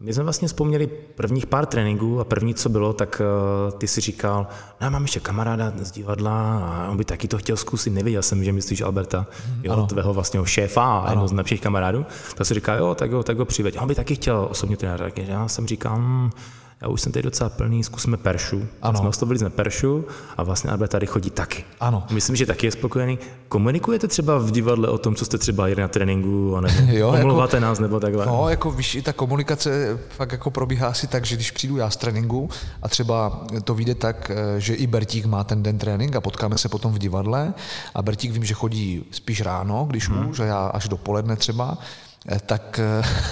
[0.00, 3.22] my jsme vlastně vzpomněli prvních pár tréninků a první, co bylo, tak
[3.70, 4.46] uh, ty si říkal,
[4.80, 8.44] no, mám ještě kamaráda z divadla a on by taky to chtěl zkusit, nevěděl jsem,
[8.44, 12.54] že myslíš Alberta, mm, jo, tvého vlastně šéfa a jedno z nejlepších kamarádů, tak si
[12.54, 13.80] říkal, jo, tak ho, tak ho přiveď.
[13.80, 16.30] On by taky chtěl osobně trénovat, já jsem říkal, hm,
[16.82, 18.66] já už jsem tady docela plný, zkusme Peršu.
[18.82, 18.98] Ano.
[18.98, 20.04] Jsme oslovili jsme Peršu
[20.36, 21.64] a vlastně Albert tady chodí taky.
[21.80, 22.06] Ano.
[22.10, 23.18] Myslím, že taky je spokojený.
[23.48, 27.56] Komunikujete třeba v divadle o tom, co jste třeba jeli na tréninku, nebo jo, omlouváte
[27.56, 28.26] jako, nás, nebo takhle?
[28.26, 31.90] No, jako víš, i ta komunikace fakt jako probíhá asi tak, že když přijdu já
[31.90, 32.48] z tréninku
[32.82, 36.58] a třeba to vyjde tak, eh, že i Bertík má ten den trénink a potkáme
[36.58, 37.54] se potom v divadle
[37.94, 40.28] a Bertík vím, že chodí spíš ráno, když hmm.
[40.28, 41.78] už, a já až dopoledne třeba,
[42.46, 42.80] tak,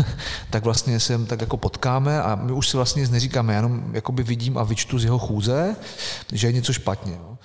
[0.51, 4.23] tak vlastně se tak jako potkáme a my už si vlastně nic neříkáme, jenom jakoby
[4.23, 5.77] vidím a vyčtu z jeho chůze,
[6.33, 7.13] že je něco špatně.
[7.13, 7.39] Jo.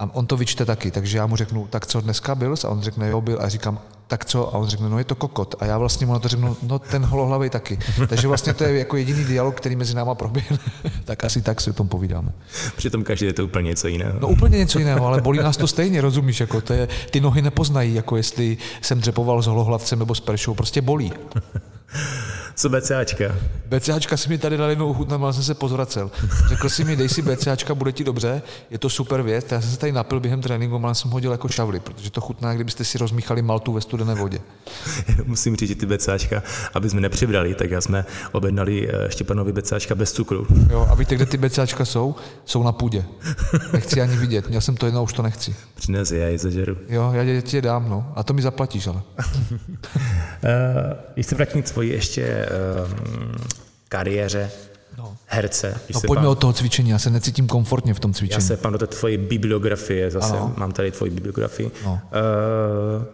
[0.00, 2.54] A on to vyčte taky, takže já mu řeknu, tak co dneska byl?
[2.64, 3.38] A on řekne, jo, byl.
[3.40, 4.54] A říkám, tak co?
[4.54, 5.54] A on řekne, no je to kokot.
[5.60, 7.78] A já vlastně mu na to řeknu, no ten holohlavý taky.
[8.08, 10.58] Takže vlastně to je jako jediný dialog, který mezi náma proběhne.
[11.04, 12.32] tak asi tak si o tom povídáme.
[12.76, 14.20] Přitom každý je to úplně něco jiného.
[14.20, 16.40] No úplně něco jiného, ale bolí nás to stejně, rozumíš?
[16.40, 20.54] Jako to je, ty nohy nepoznají, jako jestli jsem dřepoval s holohlavcem nebo s peršou,
[20.54, 21.12] prostě bolí.
[22.60, 23.34] Co BCAčka?
[23.66, 26.10] BCAčka si mi tady dali jednou ochutnal, ale jsem se pozvracel.
[26.48, 29.46] Řekl si mi, dej si BCAčka, bude ti dobře, je to super věc.
[29.50, 32.54] Já jsem se tady napil během tréninku, ale jsem hodil jako šavly, protože to chutná,
[32.54, 34.40] kdybyste si rozmíchali maltu ve studené vodě.
[35.24, 36.42] Musím říct, že ty BCAčka,
[36.74, 40.46] aby jsme nepřibrali, tak já jsme objednali eh, Štěpanovi BCAčka bez cukru.
[40.70, 42.14] Jo, a víte, kde ty BCAčka jsou?
[42.44, 43.04] Jsou na půdě.
[43.72, 45.54] Nechci ani vidět, měl jsem to jednou, už to nechci.
[45.74, 46.76] Přines já je zažeru.
[46.88, 48.12] Jo, já ti je dám, no.
[48.16, 49.02] A to mi zaplatíš, ale.
[49.18, 49.24] uh,
[51.14, 52.49] když se vrátím k tvoji ještě
[53.88, 54.50] kariéře
[54.98, 55.16] no.
[55.26, 55.80] herce.
[55.94, 56.26] No pojďme pán...
[56.26, 58.42] od toho cvičení, já se necítím komfortně v tom cvičení.
[58.42, 60.54] Já se pán do té tvoje bibliografie, zase ano.
[60.56, 61.70] mám tady tvoji bibliografii.
[61.84, 61.92] No.
[61.92, 63.04] Uh,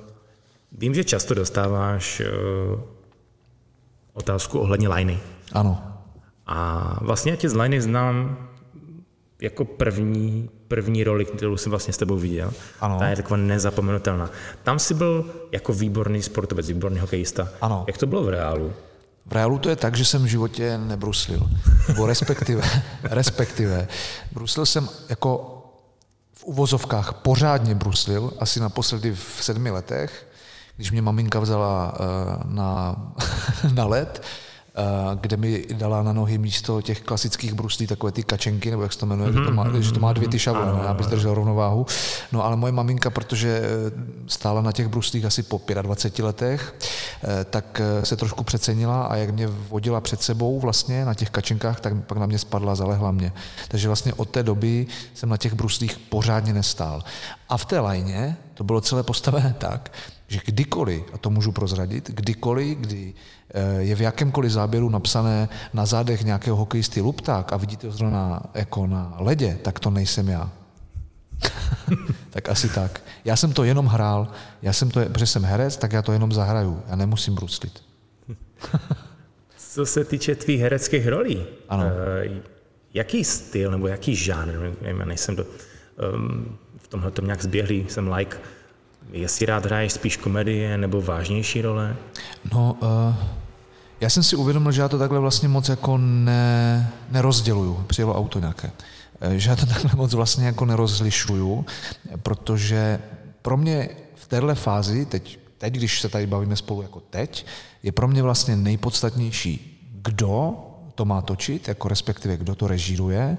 [0.73, 2.23] vím, že často dostáváš
[2.73, 2.81] uh,
[4.13, 5.19] otázku ohledně liney.
[5.53, 5.83] Ano.
[6.47, 8.49] A vlastně já tě z liney znám
[9.41, 12.53] jako první, první roli, kterou jsem vlastně s tebou viděl.
[12.81, 12.99] Ano.
[12.99, 14.31] Ta je taková nezapomenutelná.
[14.63, 17.49] Tam jsi byl jako výborný sportovec, výborný hokejista.
[17.61, 17.85] Ano.
[17.87, 18.73] Jak to bylo v reálu?
[19.27, 21.51] V reálu to je tak, že jsem v životě nebruslil.
[21.89, 22.63] Nebo respektive,
[23.03, 23.89] respektive,
[24.33, 25.53] bruslil jsem jako
[26.33, 30.29] v uvozovkách pořádně bruslil, asi naposledy v sedmi letech,
[30.77, 32.97] když mě maminka vzala uh, na,
[33.75, 34.56] na let Eh,
[35.21, 38.99] kde mi dala na nohy místo těch klasických bruslí takové ty kačenky, nebo jak se
[38.99, 39.41] to jmenuje, mm-hmm.
[39.41, 41.87] že, to má, mhm, že to má dvě ty šavle, no, aby držel rovnováhu.
[42.33, 43.93] No ale moje maminka, protože eh,
[44.27, 46.75] stála na těch bruslích asi po 25 letech,
[47.25, 51.81] eh, tak se trošku přecenila a jak mě vodila před sebou vlastně na těch kačenkách,
[51.81, 53.33] tak pak na mě spadla, zalehla mě.
[53.69, 57.05] Takže vlastně od té doby jsem na těch bruslích pořádně nestál.
[57.49, 59.93] A v té lajně to bylo celé postavené tak,
[60.29, 63.15] že kdykoliv, a to můžu prozradit, kdykoliv, kdy
[63.55, 68.43] eh, je v jakémkoliv záběru napsané na zádech nějakého hokejisty Lupták a vidíte ho zrovna
[68.55, 70.51] jako na ledě, tak to nejsem já.
[72.31, 73.03] tak asi tak.
[73.25, 74.29] Já jsem to jenom hrál,
[74.63, 76.83] já jsem to, protože jsem herec, tak já to jenom zahraju.
[76.89, 77.83] Já nemusím bruslit.
[79.57, 81.85] Co se týče tvých hereckých rolí, ano.
[81.85, 82.37] Uh,
[82.95, 85.45] jaký styl nebo jaký žánr, nevím, já nejsem do,
[86.15, 88.37] um, v tomhle tom nějak zběhlý, jsem like,
[89.13, 91.97] Jestli rád hraješ spíš komedie nebo vážnější role?
[92.53, 93.15] No, uh,
[94.01, 97.85] já jsem si uvědomil, že já to takhle vlastně moc jako ne, nerozděluju.
[97.87, 98.71] Přijelo auto nějaké.
[99.21, 101.67] Eh, že já to takhle moc vlastně jako nerozlišuju,
[102.23, 102.99] protože
[103.43, 107.47] pro mě v téhle fázi, teď, teď, když se tady bavíme spolu jako teď,
[107.83, 110.55] je pro mě vlastně nejpodstatnější, kdo
[110.95, 113.39] to má točit, jako respektive kdo to režíruje,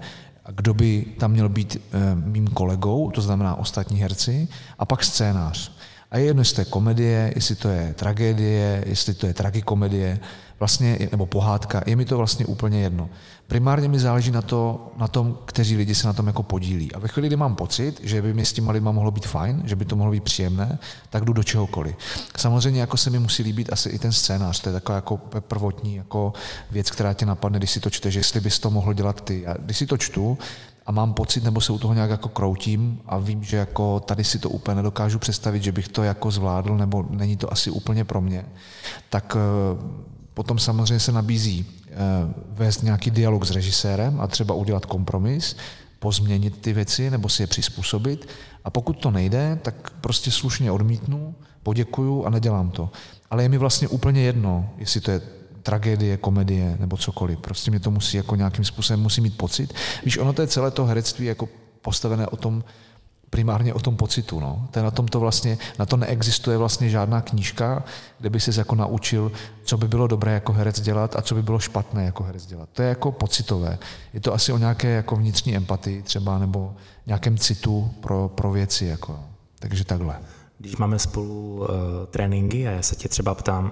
[0.55, 4.47] kdo by tam měl být e, mým kolegou, to znamená ostatní herci,
[4.79, 5.71] a pak scénář.
[6.11, 10.19] A je jedno, jestli to je komedie, jestli to je tragédie, jestli to je tragikomedie,
[10.59, 13.09] vlastně, nebo pohádka, je mi to vlastně úplně jedno.
[13.47, 16.91] Primárně mi záleží na, to, na tom, kteří lidi se na tom jako podílí.
[16.91, 19.61] A ve chvíli, kdy mám pocit, že by mi s těma lidma mohlo být fajn,
[19.65, 20.79] že by to mohlo být příjemné,
[21.09, 21.95] tak jdu do čehokoliv.
[22.37, 25.95] Samozřejmě jako se mi musí líbit asi i ten scénář, to je taková jako prvotní
[25.95, 26.33] jako
[26.71, 29.47] věc, která tě napadne, když si to čteš, jestli bys to mohl dělat ty.
[29.47, 30.37] A když si to čtu,
[30.85, 34.23] a mám pocit, nebo se u toho nějak jako kroutím a vím, že jako tady
[34.23, 38.03] si to úplně nedokážu představit, že bych to jako zvládl, nebo není to asi úplně
[38.05, 38.45] pro mě,
[39.09, 41.65] tak eh, potom samozřejmě se nabízí
[42.49, 45.55] vést nějaký dialog s režisérem a třeba udělat kompromis,
[45.99, 48.27] pozměnit ty věci nebo si je přizpůsobit.
[48.63, 52.89] A pokud to nejde, tak prostě slušně odmítnu, poděkuju a nedělám to.
[53.31, 55.21] Ale je mi vlastně úplně jedno, jestli to je
[55.63, 57.39] tragédie, komedie nebo cokoliv.
[57.39, 59.73] Prostě mě to musí jako nějakým způsobem musí mít pocit.
[60.05, 61.49] Víš, ono to je celé to herectví jako
[61.81, 62.63] postavené o tom,
[63.29, 64.39] primárně o tom pocitu.
[64.39, 64.67] No.
[64.71, 67.83] Ten na tom to vlastně, na to neexistuje vlastně žádná knížka,
[68.19, 69.31] kde by se jako naučil,
[69.63, 72.69] co by bylo dobré jako herec dělat a co by bylo špatné jako herec dělat.
[72.73, 73.77] To je jako pocitové.
[74.13, 78.85] Je to asi o nějaké jako vnitřní empatii třeba nebo nějakém citu pro, pro věci.
[78.85, 79.19] Jako.
[79.59, 80.19] Takže takhle.
[80.59, 81.65] Když máme spolu uh,
[82.11, 83.71] tréninky a já se tě třeba ptám,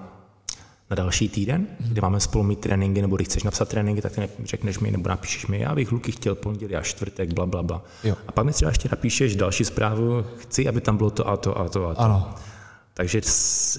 [0.90, 4.28] na další týden, kdy máme spolu mít tréninky, nebo když chceš napsat tréninky, tak ty
[4.44, 7.84] řekneš mi nebo napíšeš mi, já bych Luky chtěl pondělí a čtvrtek, bla, bla, bla.
[8.04, 8.16] Jo.
[8.28, 11.58] A pak mi třeba ještě napíšeš další zprávu, chci, aby tam bylo to a to
[11.58, 12.00] a to a to.
[12.00, 12.34] Ano.
[12.94, 13.20] Takže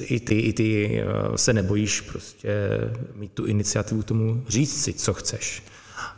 [0.01, 2.49] i ty, i ty eh, se nebojíš prostě
[3.15, 5.63] mít tu iniciativu tomu říct si, co chceš.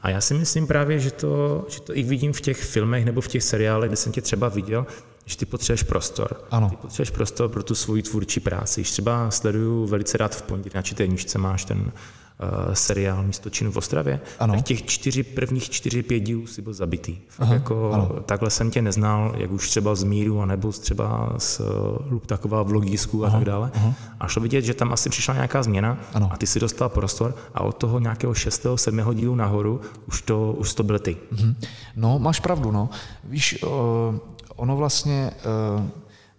[0.04, 3.22] A já si myslím právě, že to, že to i vidím v těch filmech nebo
[3.22, 4.86] v těch seriálech, kde jsem tě třeba viděl,
[5.26, 6.42] že ty potřebuješ prostor.
[6.52, 6.70] Ano.
[6.70, 8.82] Ty potřebuješ prostor pro tu svoji tvůrčí práci.
[8.82, 11.92] Když třeba sleduju velice rád v pondělí na čteníčce máš ten
[12.74, 14.54] seriál Místo činu v Ostravě, ano.
[14.54, 17.18] tak těch čtyři, prvních čtyři, pět dílů si byl zabitý.
[17.40, 18.10] Aha, jako, ano.
[18.26, 21.66] takhle jsem tě neznal, jak už třeba z Míru, anebo třeba z uh,
[22.12, 23.72] Luptakova v Logísku a tak dále.
[23.74, 23.94] Aha.
[24.20, 26.30] A šlo vidět, že tam asi přišla nějaká změna ano.
[26.32, 30.56] a ty si dostal prostor a od toho nějakého šestého, sedmého dílu nahoru už to,
[30.58, 31.18] už to byl ty.
[31.32, 31.56] Mhm.
[31.96, 32.90] No, máš pravdu, no.
[33.24, 34.20] Víš, uh
[34.60, 35.90] ono vlastně, eh,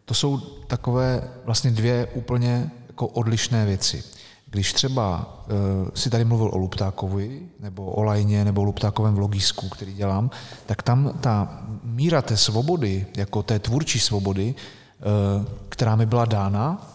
[0.04, 4.04] to jsou takové vlastně dvě úplně jako odlišné věci.
[4.50, 9.68] Když třeba uh, si tady mluvil o Luptákovi, nebo o Lajně, nebo o Luptákovém vlogisku,
[9.68, 10.30] který dělám,
[10.66, 16.90] tak tam ta míra té svobody, jako té tvůrčí svobody, uh, která mi byla dána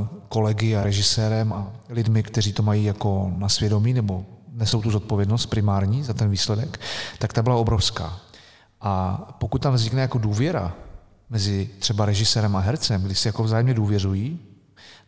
[0.00, 4.90] uh, kolegy a režisérem a lidmi, kteří to mají jako na svědomí, nebo nesou tu
[4.90, 6.80] zodpovědnost primární za ten výsledek,
[7.18, 8.16] tak ta byla obrovská.
[8.80, 10.74] A pokud tam vznikne jako důvěra
[11.30, 14.47] mezi třeba režisérem a hercem, když si jako vzájemně důvěřují,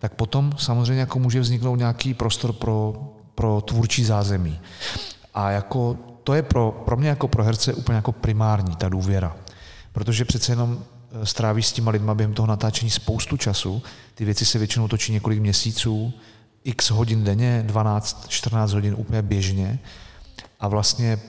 [0.01, 2.95] tak potom samozřejmě jako může vzniknout nějaký prostor pro,
[3.35, 4.61] pro tvůrčí zázemí.
[5.35, 9.37] A jako to je pro, pro mě jako pro herce úplně jako primární, ta důvěra.
[9.93, 10.85] Protože přece jenom
[11.23, 13.83] e, strávíš s těma lidma během toho natáčení spoustu času,
[14.15, 16.13] ty věci se většinou točí několik měsíců,
[16.65, 19.79] x hodin denně, 12, 14 hodin úplně běžně
[20.61, 21.21] a vlastně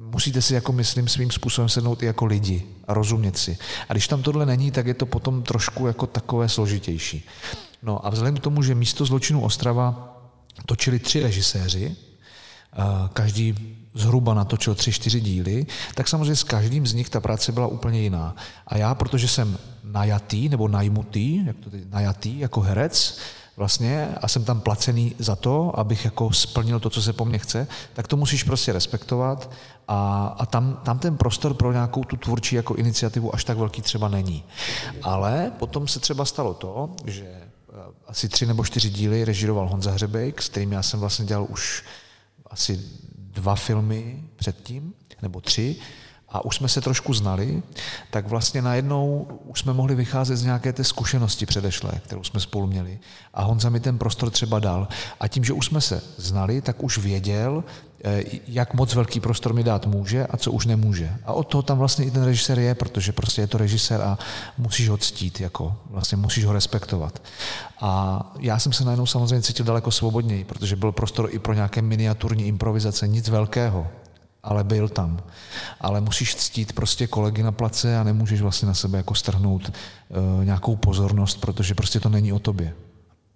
[0.00, 3.58] musíte si, jako myslím, svým způsobem sednout i jako lidi a rozumět si.
[3.88, 7.24] A když tam tohle není, tak je to potom trošku jako takové složitější.
[7.82, 10.16] No a vzhledem k tomu, že místo zločinu Ostrava
[10.66, 11.96] točili tři režiséři,
[13.12, 17.66] každý zhruba natočil tři, čtyři díly, tak samozřejmě s každým z nich ta práce byla
[17.66, 18.36] úplně jiná.
[18.66, 23.18] A já, protože jsem najatý nebo najmutý, jak to najatý jako herec,
[23.56, 27.38] vlastně a jsem tam placený za to, abych jako splnil to, co se po mně
[27.38, 29.50] chce, tak to musíš prostě respektovat
[29.88, 33.82] a, a tam, tam ten prostor pro nějakou tu tvůrčí jako iniciativu až tak velký
[33.82, 34.44] třeba není.
[35.02, 37.47] Ale potom se třeba stalo to, že eh,
[38.06, 41.84] asi tři nebo čtyři díly režíroval Honza Hřebejk, s kterým já jsem vlastně dělal už
[42.46, 42.80] asi
[43.16, 45.76] dva filmy předtím, nebo tři,
[46.30, 47.62] a už jsme se trošku znali,
[48.10, 52.66] tak vlastně najednou už jsme mohli vycházet z nějaké té zkušenosti předešlé, kterou jsme spolu
[52.66, 52.98] měli.
[53.34, 54.88] A Honza mi ten prostor třeba dal.
[55.20, 57.64] A tím, že už jsme se znali, tak už věděl,
[58.04, 61.16] eh, jak moc velký prostor mi dát může a co už nemůže.
[61.24, 64.18] A od toho tam vlastně i ten režisér je, protože prostě je to režisér a
[64.58, 67.22] musíš ho ctít, jako vlastně musíš ho respektovat.
[67.80, 71.82] A já jsem se najednou samozřejmě cítil daleko svobodněji, protože byl prostor i pro nějaké
[71.82, 73.86] miniaturní improvizace, nic velkého
[74.48, 75.20] ale byl tam.
[75.80, 80.44] Ale musíš ctít prostě kolegy na place a nemůžeš vlastně na sebe jako strhnout uh,
[80.44, 82.74] nějakou pozornost, protože prostě to není o tobě.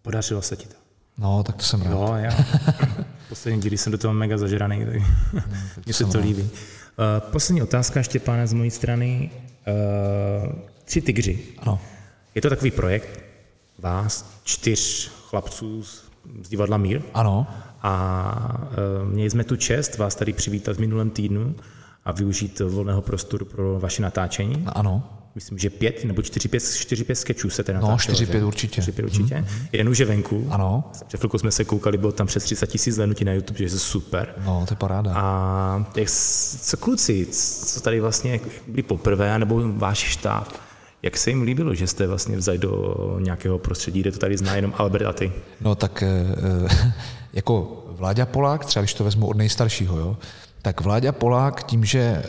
[0.03, 0.75] Podařilo se ti to.
[1.19, 1.91] No, tak to jsem rád.
[1.91, 2.37] Jo, já.
[3.29, 4.95] Poslední díly jsem do toho mega zažraný, tak
[5.33, 5.43] no,
[5.87, 6.25] mně se to rád.
[6.25, 6.43] líbí.
[6.43, 6.49] Uh,
[7.31, 9.31] poslední otázka, Štěpáne, z mojí strany.
[10.47, 10.53] Uh,
[10.85, 11.39] tři tygři.
[11.59, 11.81] Ano.
[12.35, 13.21] Je to takový projekt
[13.79, 16.05] vás, čtyř chlapců z,
[16.43, 17.01] z divadla Mír.
[17.15, 17.47] Ano.
[17.83, 18.69] A
[19.03, 21.55] e, měli jsme tu čest vás tady přivítat v minulém týdnu
[22.05, 24.65] a využít volného prostoru pro vaše natáčení.
[24.67, 25.03] Ano.
[25.35, 28.73] Myslím, že pět nebo čtyři, pět, čtyři pět sketchů se teda No, čtyři, pět určitě.
[28.73, 29.35] Čtyři, pět určitě.
[29.35, 29.69] Mm-hmm.
[29.73, 30.49] Jeden už je venku.
[30.51, 30.85] Ano.
[31.07, 33.71] Před chvilkou jsme se koukali, bylo tam přes 30 tisíc zhlédnutí na YouTube, že je
[33.71, 34.35] to super.
[34.45, 35.13] No, to je paráda.
[35.15, 36.11] A jak,
[36.61, 40.49] co kluci, co tady vlastně byli poprvé, nebo váš štáb,
[41.03, 44.57] jak se jim líbilo, že jste vlastně vzali do nějakého prostředí, kde to tady zná
[44.57, 45.33] jenom Albert a ty?
[45.61, 46.69] No tak eh,
[47.33, 50.17] jako Vláďa Polák, třeba když to vezmu od nejstaršího, jo,
[50.63, 52.25] tak Vláďa Polák tím, že eh,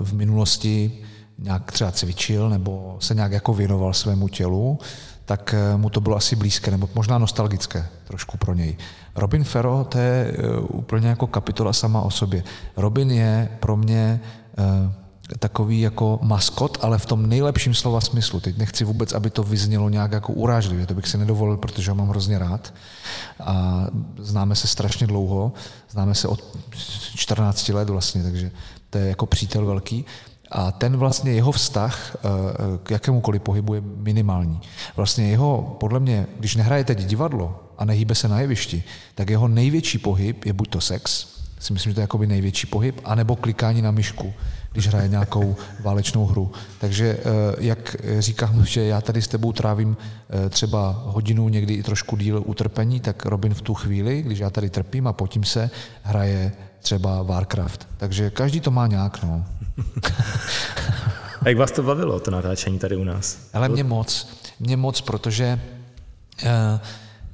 [0.00, 1.02] v minulosti
[1.38, 4.78] nějak třeba cvičil nebo se nějak jako věnoval svému tělu,
[5.24, 8.76] tak eh, mu to bylo asi blízké, nebo možná nostalgické trošku pro něj.
[9.16, 10.34] Robin Ferro, to je
[10.68, 12.44] úplně jako kapitola sama o sobě.
[12.76, 14.20] Robin je pro mě
[15.38, 18.40] takový jako maskot, ale v tom nejlepším slova smyslu.
[18.40, 21.94] Teď nechci vůbec, aby to vyznělo nějak jako urážlivě, to bych si nedovolil, protože ho
[21.94, 22.74] mám hrozně rád.
[23.40, 23.86] A
[24.18, 25.52] známe se strašně dlouho,
[25.90, 26.58] známe se od
[27.14, 28.50] 14 let vlastně, takže
[28.90, 30.04] to je jako přítel velký.
[30.50, 32.28] A ten vlastně jeho vztah eh,
[32.82, 34.60] k jakémukoliv pohybu je minimální.
[34.96, 38.82] Vlastně jeho, podle mě, když nehraje teď divadlo a nehýbe se na jevišti,
[39.14, 41.26] tak jeho největší pohyb je buď to sex,
[41.58, 44.34] si myslím, že to je jakoby největší pohyb, anebo klikání na myšku
[44.78, 46.52] když hraje nějakou válečnou hru.
[46.78, 47.22] Takže eh,
[47.58, 49.96] jak říkám, že já tady s tebou trávím
[50.30, 54.50] eh, třeba hodinu, někdy i trošku díl utrpení, tak Robin v tu chvíli, když já
[54.50, 55.70] tady trpím a potím se,
[56.02, 57.88] hraje třeba Warcraft.
[57.96, 59.44] Takže každý to má nějak, no.
[61.42, 63.38] a jak vás to bavilo, to natáčení tady u nás?
[63.52, 64.28] Ale mě moc.
[64.60, 65.60] Mě moc, protože
[66.42, 66.80] uh,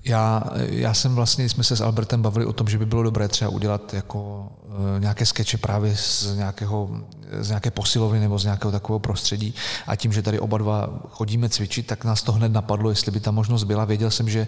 [0.04, 3.28] já, já jsem vlastně, jsme se s Albertem bavili o tom, že by bylo dobré
[3.28, 4.48] třeba udělat jako
[4.96, 6.90] e, nějaké skeče právě z, nějakého,
[7.40, 9.54] z nějaké posilovny nebo z nějakého takového prostředí
[9.86, 13.20] a tím, že tady oba dva chodíme cvičit, tak nás to hned napadlo, jestli by
[13.20, 13.84] ta možnost byla.
[13.84, 14.46] Věděl jsem, že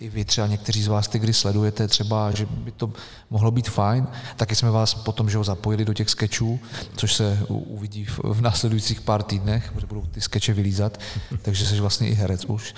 [0.00, 2.92] i vy třeba někteří z vás ty kdy sledujete třeba, že by to
[3.30, 4.06] mohlo být fajn.
[4.36, 6.60] Taky jsme vás potom, že ho zapojili do těch skečů,
[6.96, 11.00] což se uvidí v, v následujících pár týdnech, protože budou ty skeče vylízat,
[11.42, 12.74] takže jsi vlastně i herec už.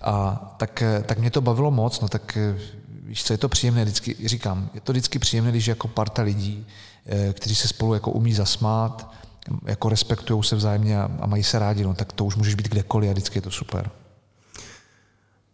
[0.00, 2.38] A tak, tak mě to bavilo moc, no tak
[3.08, 6.66] víš co, je to příjemné, vždycky říkám, je to vždycky příjemné, když jako parta lidí,
[7.06, 9.14] eh, kteří se spolu jako umí zasmát,
[9.66, 12.68] jako respektují se vzájemně a, a mají se rádi, no tak to už můžeš být
[12.68, 13.90] kdekoliv a vždycky je to super.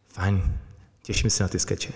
[0.08, 0.58] Fajn,
[1.02, 1.92] těším se na ty skeče.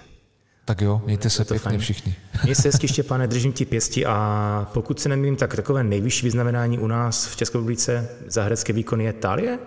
[0.64, 1.80] Tak jo, mějte se pěkně fajn.
[1.80, 2.14] všichni.
[2.42, 6.78] Měj se hezky, Štěpane, držím ti pěsti a pokud se nemýlím, tak takové nejvyšší vyznamenání
[6.78, 9.58] u nás v České republice za herecké výkony je Talie?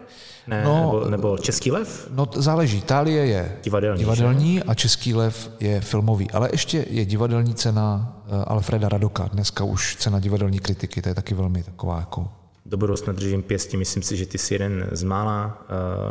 [0.48, 2.10] Ne, no, nebo, nebo Český lev?
[2.12, 2.82] No záleží.
[2.82, 6.32] Talie je divadelní, divadelní a Český lev je filmový.
[6.32, 9.30] Ale ještě je divadelní cena eh, Alfreda Radoka.
[9.34, 12.28] Dneska už cena divadelní kritiky, to je taky velmi taková jako...
[12.66, 13.78] Do budoucna držím pěsti.
[13.78, 15.62] Myslím si, že ty jsi jeden z mála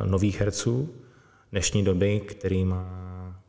[0.04, 0.88] uh, nových herců
[1.52, 2.84] dnešní doby, který má,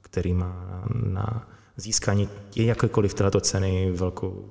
[0.01, 4.49] který má na získání jakékoliv této ceny velkou,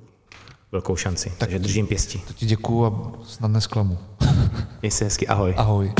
[0.71, 1.29] velkou šanci.
[1.29, 2.21] Tak, Takže držím pěsti.
[2.27, 3.97] To ti děkuju a snad nesklamu.
[4.81, 5.53] Měj se hezky, ahoj.
[5.57, 5.93] Ahoj.